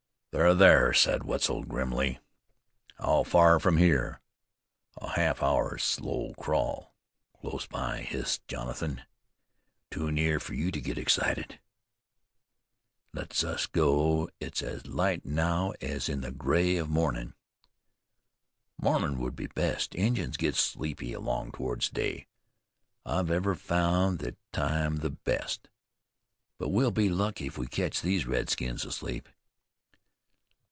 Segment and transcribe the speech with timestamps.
[0.33, 2.19] "They're thar," said Wetzel grimly.
[2.97, 4.21] "How far from here?"
[4.95, 6.95] "A half hour's slow crawl."
[7.41, 9.01] "Close by?" hissed Jonathan.
[9.89, 11.59] "Too near fer you to get excited."
[13.11, 17.33] "Let us go; it's as light now as in the gray of mornin'."
[18.81, 19.93] "Mornin' would be best.
[19.95, 22.27] Injuns get sleepy along towards day.
[23.05, 25.67] I've ever found thet time the best.
[26.57, 29.27] But we'll be lucky if we ketch these redskins asleep."